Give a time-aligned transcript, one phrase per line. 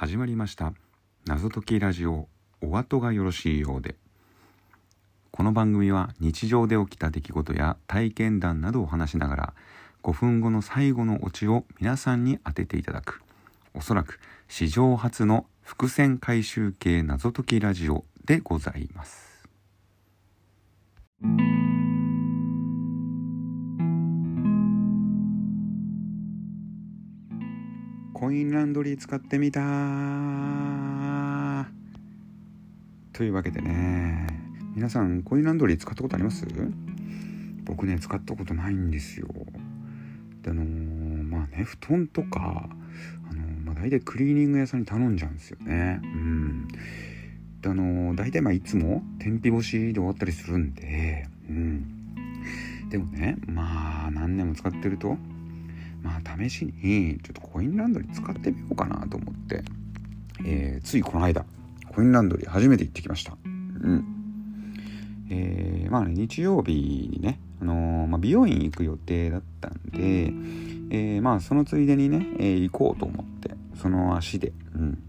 [0.00, 0.72] 始まりました。
[1.26, 2.26] 謎解きラジオ
[2.62, 3.96] お後がよろしいようで。
[5.30, 9.54] この番組は日常で起きた出来事や体験談などを話しながら
[10.02, 13.20] 5分後の最後のオチを皆さんに当てていただく。
[13.74, 14.18] おそらく
[14.48, 19.46] 史上初の伏線回収系謎解きラジオでございます。
[28.20, 29.60] コインランドリー使ってみた
[33.14, 34.26] というわけでね
[34.76, 36.46] 皆さんコインランドリー使ったことあります？
[37.64, 39.26] 僕ね使ったことないんですよ。
[40.42, 40.66] であのー、
[41.24, 42.68] まあね布団とか
[43.30, 46.02] あのー、まあ、大体クリーニング屋さんに頼んじゃうんですよね。
[46.04, 46.68] うん。
[47.62, 51.26] であのー、大体まあいつも天日干しで終わったりするんで。
[51.48, 51.86] うん。
[52.90, 55.16] でもねまあ何年も使ってると
[56.02, 59.62] まあ試しにちょっとコインランドリー使ってみようかなと思って、
[60.44, 61.44] えー、ついこの間
[61.94, 63.36] コインランドリー初めて行ってきました。
[63.44, 64.04] うん。
[65.30, 66.72] えー、まあね日曜日
[67.10, 70.32] にね、あのー、まあ、美容院行く予定だったんで、
[70.90, 74.52] えー、まあそのついでにね、え行こうと思ってその足で。
[74.74, 75.02] うん。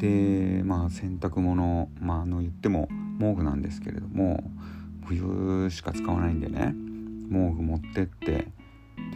[0.00, 2.88] でまあ洗濯物まああの言っても
[3.20, 4.42] 毛布なんですけれども
[5.06, 6.74] 冬しか使わないんでね
[7.30, 8.48] 毛布持ってって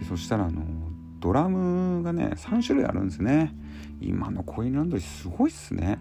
[0.01, 0.63] でそしたらあの
[1.21, 3.55] ドラムがね3種類あるんですね。
[4.01, 5.99] 今のコインランドリーすごいっすね。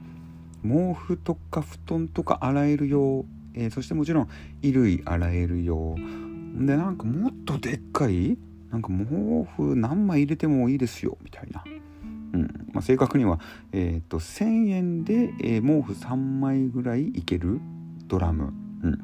[0.64, 4.30] 毛布とか布団とか洗える用、えー、そしてもちろん
[4.62, 5.96] 衣類洗える用。
[6.56, 8.38] でなんかもっとでっかい
[8.72, 11.64] なんか毛布何枚入れてもいいですよみたいな、
[12.34, 12.70] うん。
[12.74, 13.40] まあ、正確には、
[13.72, 17.60] えーと、1,000円で、えー、毛布3枚ぐらいいける
[18.08, 19.00] ドラム、うん。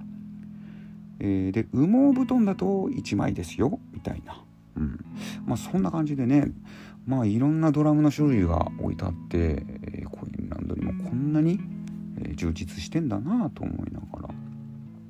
[1.20, 4.44] えー、で羽毛布団だと1枚ですよみたいな。
[4.78, 5.00] うん、
[5.46, 6.52] まあそんな感じでね
[7.06, 11.60] まあいろんなドラムの種類が置いてあって、えー、コインランドリーもこんなに、
[12.20, 14.36] えー、充実してんだなと思いながら。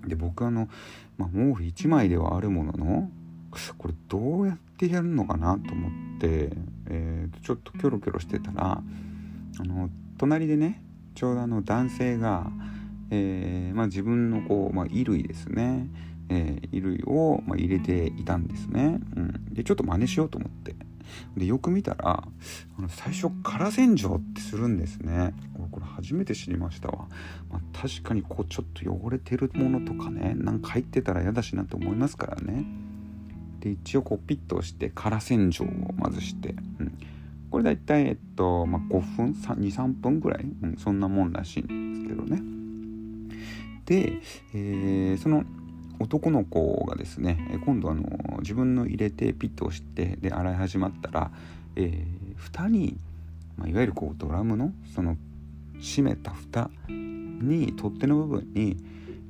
[0.08, 0.70] で僕あの、
[1.18, 3.10] まあ、毛布1枚ではあるものの
[3.78, 5.88] これどうやってやるのかなと思
[6.18, 6.50] って、
[6.88, 8.82] えー、ちょっとキョロキョロしてたら
[9.60, 10.82] あの隣でね
[11.16, 12.48] ちょうどあの男性が、
[13.10, 15.88] えーまあ、自分のこう、まあ、衣類ですね。
[16.30, 20.76] えー、衣類を、まあ、入れていたんですね、うん、でちょっと真似しようと思って。
[21.38, 22.24] でよく見たら
[22.78, 25.34] あの最初空洗浄ってするんですね。
[25.72, 27.08] これ初めて知りましたわ、
[27.50, 32.66] まあ、確かにこうちょっと汚れてるものとかねなんか入ってたら嫌だしなと思いますからね。
[33.60, 36.98] で一応こうピッと押して空洗浄をまずして、うん、
[37.50, 42.42] これ大体えっと、まあ、5分23分ぐらい、うん、そんなもんらしいんですけどね。
[43.86, 44.20] で、
[44.54, 45.44] えー、その
[46.00, 48.04] 男の子がですね今度あの
[48.40, 51.32] 自分の入れてピッと押してで洗い始まったら、
[51.76, 52.98] えー、蓋に、
[53.58, 55.18] まあ、いわゆるこうドラムのその
[55.80, 58.78] 閉めた蓋に取っ手の部分に、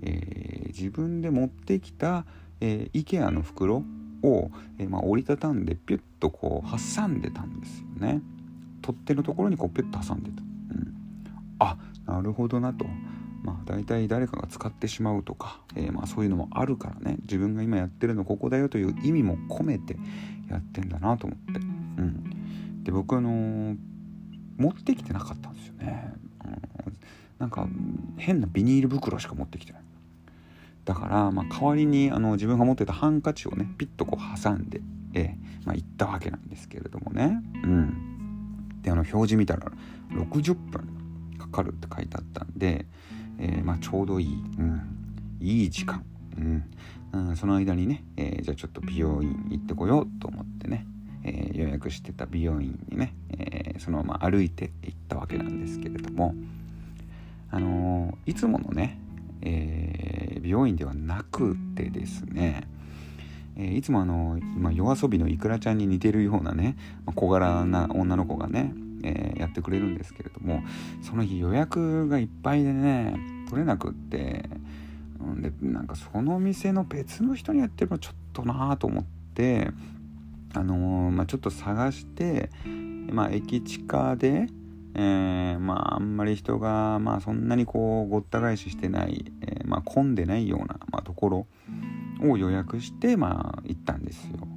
[0.04, 2.26] えー、自分で持ってきた、
[2.62, 3.84] えー、IKEA の袋
[4.24, 8.22] を、えーまあ、折りたたんでピュッとこう挟んでたんですよね。
[8.82, 10.94] 取っ手のところにこうピュッと挟んでた、うん、
[11.60, 12.86] あなるほどなと。
[13.46, 17.18] まあ、大体誰かが使ってしまうとか、えー、まあそういうのもあるからね。
[17.22, 19.96] 自分が今やってるのここだよという意味も込めて
[20.50, 23.78] やってんだなと思って、うん、で僕あのー、
[24.58, 26.14] 持ってきてなかったんですよね、
[26.44, 26.62] うん、
[27.38, 27.68] なんか
[28.18, 29.82] 変なビニール袋しか持ってきてない。
[30.86, 34.82] だから、まあ、代わりにあの自分が持ってたハンカチをねピッとこう挟んで、
[35.14, 37.42] えーまあ、行ったわけなんですけれどもね。
[37.64, 38.82] うん。
[38.82, 39.72] であの表示見たら
[40.12, 42.86] 60分かかるって書いてあったんで
[43.40, 44.82] えー、まあ、ちょうどいい、うん、
[45.40, 46.04] いい時間、
[46.38, 46.64] うん、
[47.14, 50.86] うん、その間にね、えー、じゃあちょっと美容院行ってこようと思ってね、
[51.24, 56.36] え予約してた美容院にね、えそのまま歩いて行ったわけなんですけれども。
[57.56, 59.00] あのいつものね、
[59.42, 62.68] え美容院ではなくてですね
[63.56, 66.76] えいつもあの今夜遊びのいくらちゃんに似てるようなね
[67.16, 68.74] 小柄な女の子がね、
[69.56, 70.62] ってくれるんですけれども
[71.02, 73.16] その日予約がいっぱいでね
[73.50, 74.50] 取れなくって、
[75.22, 79.04] うん、でなんかその店の別の人にやってるのちょっとなあと思っ
[79.34, 79.70] て
[80.54, 82.50] あのー、まあ、ちょっと探して、
[83.12, 84.48] まあ、駅地下で、
[84.94, 91.48] えー、まああんまり人が、まあ、そんなにこうごった返ししてない、えー、まあ、混んでないような、ま、ところ
[92.22, 94.48] を予約して、まあ、行ったんですよ。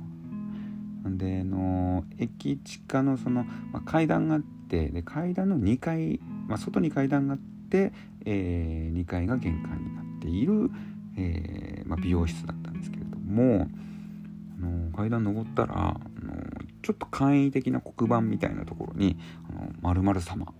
[1.04, 7.38] での駅地下のその、まあ、階段があってで階段の2階、まあ、外に階段があっ
[7.70, 7.92] て、
[8.24, 10.70] えー、2階が玄関になっている、
[11.16, 13.68] えーまあ、美容室だったんですけれども
[14.58, 15.98] あの階段登ったらあの
[16.82, 19.16] ちょっと簡易的な黒板みたいなところに
[19.50, 20.52] 「あの〇〇様」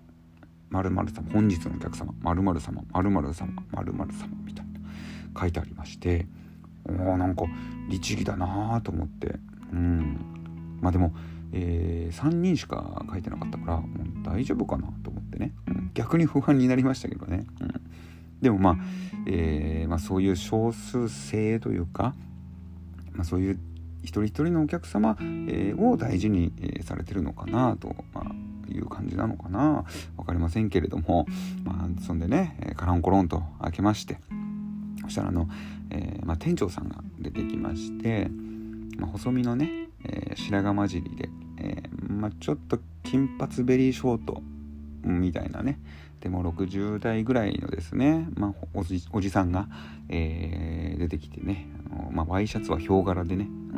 [0.71, 6.27] 「〇〇様」本日のお客様「〇〇様」「〇〇様」「〇〇様」みたいな書いてありまして
[6.85, 7.45] おなんか
[7.89, 9.39] 律儀だなと思って
[9.73, 10.79] うん。
[10.81, 11.15] まあでも、
[11.53, 13.87] えー、3人しか書いてなかったからもう
[14.23, 17.73] 大丈夫かなと思ってね、うん、逆に不安になりましたけどね、うん、
[18.41, 18.77] でもまあ、
[19.27, 22.15] えーまあ、そういう少数制というか、
[23.13, 23.59] まあ、そういう
[24.03, 29.85] 一人一人のお客様、えー、を大事に、え、されてるのかなと、まあ、いう感じなのかな。
[30.17, 31.27] 分かりませんけれども、
[31.65, 34.19] まあ、そんでねカランコロンと開けまして
[35.03, 35.49] そしたらあの、
[35.91, 38.31] えーまあ、店長さんが出てきまして、
[38.99, 41.29] まあ、細身のね、えー、白髪混じりで、
[41.59, 44.43] えーまあ、ちょっと金髪ベリーショート
[45.03, 45.81] みたいなね。
[46.21, 49.69] でも60代ぐらいのですね、まあ、おじおじさんが、
[50.09, 51.69] えー、出てきてね。
[51.91, 53.75] あの、まあ、ワイシャツはヒョウ柄でね、うん。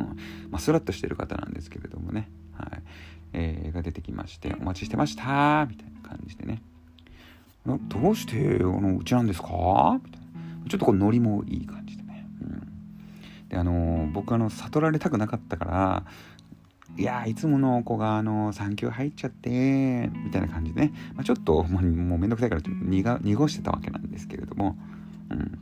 [0.51, 2.83] まあ、スラッとしてる方なんですけれどもね、はい。
[3.33, 6.63] えー、が出てきまして「お待ちしてました」みたいな感じでね
[7.67, 10.31] 「どうしてあのうちなんですか?」みたいな。
[10.69, 12.70] ちょっとこうノリもいい感じでね、うん、
[13.51, 16.05] であの僕あの悟られたくなかったから
[16.97, 24.77] いやいつもの子があの産休入っちゃってみたいな感じでね、まあ、ちょっともうもうめんどくさいから濁濁してたわけなんですけれども、
[25.31, 25.59] うん、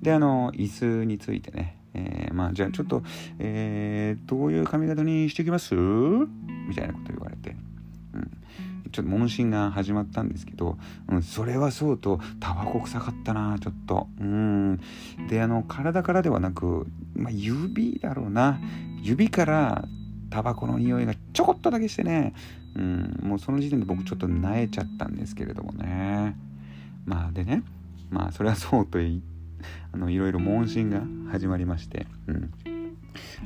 [0.00, 3.02] であの椅子についてね、えー、まあじゃあちょっと、
[3.38, 5.74] えー、どういう髪型にしていきます？
[5.74, 7.56] みたいなこと言われて、うん、
[8.90, 10.78] ちょっと問診が始まったんですけど、
[11.08, 14.08] うん、それはそうとタバコ臭かったなちょっと。
[14.20, 14.80] うん。
[15.28, 18.60] であの体からではなく、まあ、指だろうな。
[19.02, 19.84] 指から
[20.30, 22.34] タバコの匂いがちょこっとだけしてね、
[22.76, 26.36] うん、もうその時点で僕ちょっと萎えちゃったんですけれどもね。
[27.04, 27.62] まあでね。
[28.10, 29.22] まあそれはそうとい
[29.92, 32.50] あのいろいろ問診が始まりまして、うん、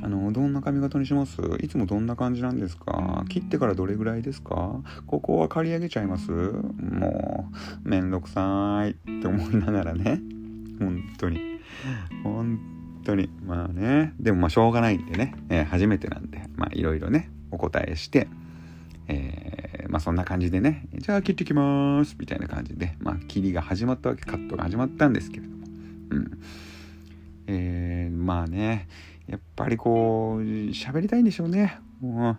[0.02, 1.41] あのどんな髪型にします？
[1.61, 3.25] いつもどんな感じなんですか？
[3.29, 4.82] 切ってからどれぐらいですか？
[5.06, 6.31] ここは刈り上げちゃいます？
[6.31, 7.50] も
[7.85, 10.20] うめんどくさいって思いながらね。
[10.79, 11.61] 本当に。
[12.23, 12.58] 本
[13.05, 13.31] 当に。
[13.46, 14.12] まあね。
[14.20, 16.43] でもまあしょうがないんでね、えー、初めてなんで。
[16.56, 17.31] まあいろいろね。
[17.50, 18.29] お答えして。
[19.06, 20.87] えー、まあそんな感じでね。
[20.99, 22.17] じゃあ切ってきます。
[22.19, 22.97] みたいな感じで。
[22.99, 25.67] まあ切りが始まったわけカットが始まったんですけれども。
[26.11, 26.40] うん。
[27.47, 28.88] えー、まあね
[29.26, 31.79] やっぱりこう喋りたいんでしょうね。
[32.00, 32.38] も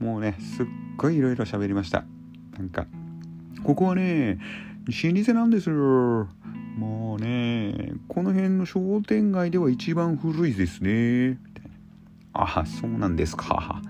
[0.00, 2.04] うもうねすっごいいろいろ喋りました。
[2.56, 2.86] なんか
[3.62, 4.38] ここはね
[4.86, 6.28] 老舗なんですよ。
[6.76, 11.38] もうねこの辺の商店街では一番古いですね。
[12.32, 13.82] ああそうなんですか。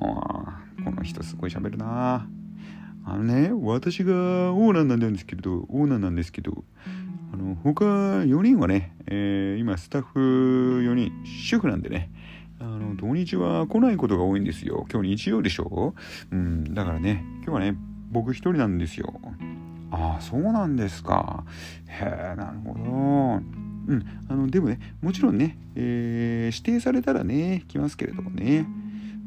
[0.00, 2.28] あこの人すごい喋るな。
[3.04, 4.12] あのね私が
[4.52, 6.64] オーナーなんですけどオーナーなんですけど
[7.36, 12.10] あの他4人はね、えー、今スタッフ4人主婦なんでね
[12.58, 14.86] あの土日は来ないことが多いんですよ。
[14.90, 15.94] 今日日曜でしょ？
[16.32, 17.76] うんだからね今日はね
[18.10, 19.20] 僕一人なんですよ。
[19.90, 21.44] ああそうなんですか。
[21.88, 22.80] へえなるほど。
[22.80, 28.66] うんあのでもねもちろんね、えー、指定されたらね来ますけれどもね。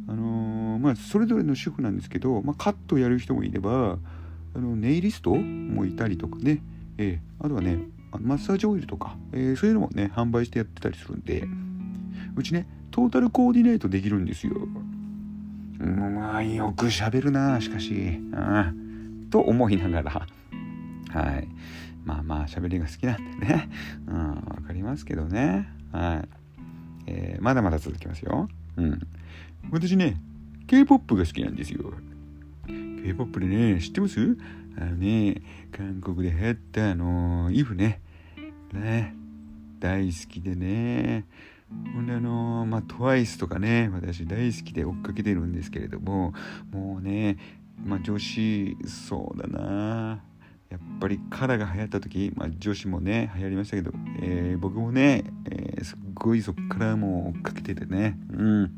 [0.07, 3.99] あのー、まあそれぞれの主婦なんですけど、まあ、カットやる人もいれば
[4.55, 6.63] あのネイリストもいたりとかね、
[6.97, 7.77] えー、あとはね
[8.17, 11.43] マッサージオイルとか、えー、そういうのもね販売してやってたりするんで
[12.35, 14.53] うちねトータルコーディネートできるんですよ。
[15.79, 18.19] うまあよく喋るなしかし。
[18.33, 18.73] あ
[19.29, 20.27] と思いながら
[21.09, 21.47] はい。
[22.05, 23.69] まあまあ、喋りが好きなんでね。
[24.07, 24.35] うん、わ
[24.65, 25.69] かりますけどね。
[25.91, 26.29] はい。
[27.07, 28.47] えー、まだまだ続きますよ。
[28.77, 28.99] うん。
[29.71, 30.17] 私ね、
[30.67, 31.93] K-POP が好きなんですよ。
[32.67, 34.37] K-POP でね、知ってます？
[34.79, 38.01] あのね、韓国で流行ったあの、イフね。
[38.73, 39.15] ね。
[39.79, 41.25] 大好きでね。
[41.93, 46.33] ほんであのまあ TWICE とかね私大好きで追っかけてるんですけれども
[46.71, 47.37] もうね
[47.83, 50.23] まあ女子そうだな
[50.69, 58.77] やっぱりカラが流行った時、まあ、女子もね流行りましたけど、えー、僕もね、えー、すっごいそっからもう追っかけててねうん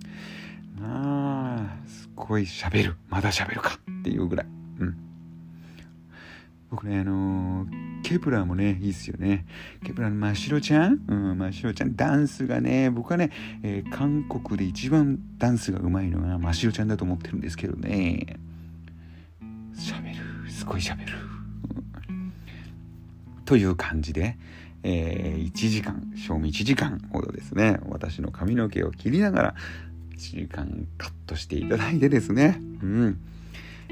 [0.80, 4.48] まあすごい喋るまだ喋るかっていうぐらい
[4.80, 5.11] うん
[6.72, 9.46] 僕ねあのー、 Kep1er もねいいっすよね。
[9.84, 11.02] Kep1er のマシロちゃん？
[11.06, 11.98] うんマシロちゃん。
[11.98, 13.30] ダンスがね僕はね、
[13.62, 18.38] えー、韓国で一番ダンスがうまいのはマシロちゃんだと思ってるんですけどね。
[19.76, 20.50] 喋る。
[20.50, 21.14] すごい喋る。
[23.44, 24.38] という感じで、
[24.84, 27.82] えー、1時間正味1時間ほどですね。
[27.90, 29.56] 私の髪の毛を切りながら
[30.16, 32.62] 1時間カットしていただいてですね。
[32.82, 33.20] うん。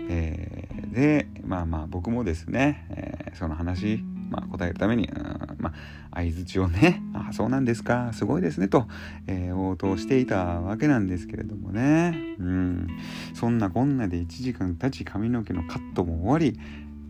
[0.10, 5.10] えー、でまあまあ僕もですね、えー、その話まあ、答えるために、
[5.58, 5.74] まあ、
[6.14, 8.88] 相づちをね「あそうなんですかすごいですね」と、
[9.28, 12.88] えー、応答していたわけなんですけれどもね、うん、
[13.34, 16.60] そんなこんなで1時間経ち髪の毛のカットも終わり、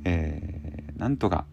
[0.06, 1.46] えー、なんとか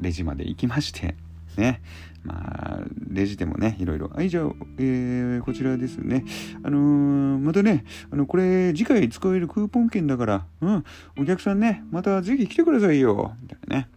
[0.00, 1.16] レジまで行きまして
[1.56, 1.82] ね。
[2.24, 4.08] まあレジでもねいろいろ。
[4.08, 4.44] はいじゃあ、
[4.78, 6.24] えー、こちらですね。
[6.62, 10.84] あのー、またねあのこれ次回使えるクーポン券だからうん
[11.18, 13.34] お客さんねまたぜひ来てくださいよ。
[13.42, 13.88] みたいなね。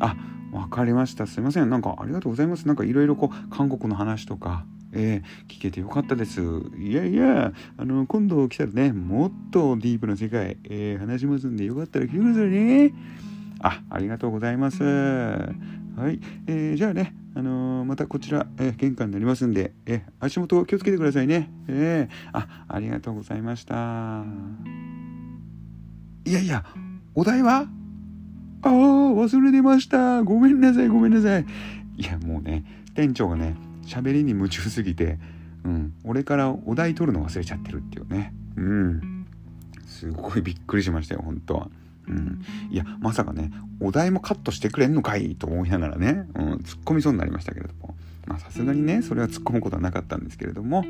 [0.00, 0.16] あ
[0.52, 1.26] わかりました。
[1.26, 1.70] すいません。
[1.70, 2.66] なんかありがとうございます。
[2.66, 6.40] なんかいろいろこう韓国の話とかえー、聞けてよかったです。
[6.78, 12.94] いやいや、あの、今度来たらね、もっとディープな世界、えー、話しますんで、よかったら来てくださいね。
[13.60, 14.78] あ、ありがとうございます。
[15.98, 21.50] はい、えー、じゃあね、あのー、またこちら、えー、玄関になりますんで、えー、足元気をつけてくださいね。
[21.66, 24.24] えー、あ、ありがとうございました。
[26.24, 26.64] いやいや、
[27.16, 27.66] お題は？
[28.62, 30.22] ああ、忘れてました。
[30.22, 31.46] ごめんなさい、ごめんなさい。
[31.96, 32.64] いや、もうね、
[32.94, 35.18] 店長がね、喋りに夢中すぎて、
[35.64, 38.32] うん、俺からお題取るの忘れちゃってるっていうね。
[38.56, 39.26] うん。
[39.84, 41.70] すごいびっくりしましたよ、本当は。
[42.08, 43.50] うん、いやまさかね
[43.80, 47.94] お題もカットしてくれんのかいと思いながらね、うん、突っ込みそうになりましたけれども。
[48.38, 50.84] さすがにねそれは突っ込むことはなかったんですけれども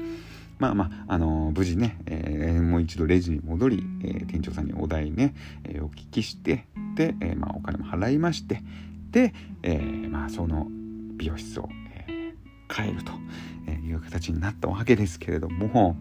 [0.59, 5.35] まあまあ、あのー、無事ね、えー、もう一度レジに戻り、えー、店長さんにお題ね、
[5.65, 8.61] えお聞きしてで、えまあ、お金も払いまして
[9.13, 9.33] で、
[9.63, 10.67] えまあ、その
[11.17, 11.69] 美容室を、
[12.09, 12.35] え
[12.69, 13.13] 帰ると
[13.73, 15.97] いう形になったわけですけれども、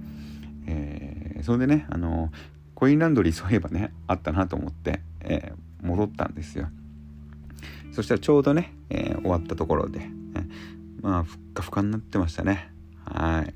[0.65, 2.31] えそれでね、あの
[2.73, 6.69] コインランドリーそういえばねあったなと思って、えー、戻ったんですよ。
[7.91, 10.09] そしたらちょうどね、えー、終わったところで、
[11.01, 12.71] まあふっかふかになってましたね。
[13.05, 13.53] はい。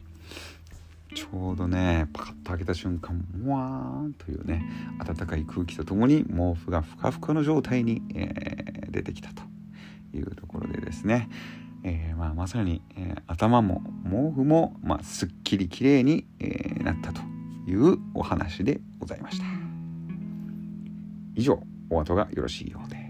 [1.15, 4.63] ちょうどねパカッと開けた瞬間もわーんというね
[5.05, 9.51] 暖かい空気とともに毛布がふかふかの状態に、えー、出てきたと。
[10.17, 11.29] いうところでですね、
[11.83, 17.21] えー、まあ、まさに、えー、頭も毛布も、まあ、すっきりきれいに、えなったと
[17.67, 19.60] いうお話でございました。
[21.35, 23.09] 以上お後がよろしいようで。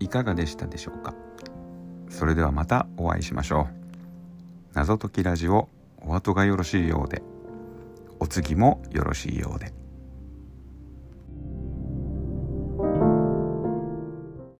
[0.00, 1.14] いかがでしたでしょうか？
[2.08, 4.74] それではまたお会いしましょう。
[4.74, 5.68] 謎解きラジオ
[6.00, 7.22] お後がよろしいようで。
[8.18, 9.77] お次もよろしいようで。